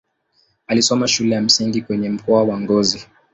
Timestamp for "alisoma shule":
0.67-1.35